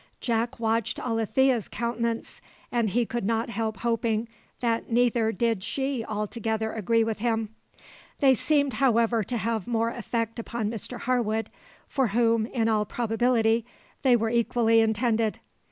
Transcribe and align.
Jack 0.19 0.59
watched 0.59 0.97
Alethea's 0.97 1.67
countenance, 1.67 2.41
and 2.71 2.89
he 2.89 3.05
could 3.05 3.23
not 3.23 3.51
help 3.51 3.77
hoping 3.81 4.27
that 4.59 4.89
neither 4.91 5.31
did 5.31 5.63
she 5.63 6.03
altogether 6.03 6.73
agree 6.73 7.03
with 7.03 7.19
him. 7.19 7.49
They 8.19 8.33
seemed, 8.33 8.73
however, 8.81 9.23
to 9.23 9.37
have 9.37 9.67
more 9.67 9.91
effect 9.91 10.39
upon 10.39 10.71
Mr 10.71 11.01
Harwood, 11.01 11.51
for 11.87 12.07
whom, 12.07 12.47
in 12.47 12.67
all 12.67 12.83
probability, 12.87 13.63
they 14.01 14.15
were 14.15 14.31
equally 14.31 14.79
intended. 14.81 15.37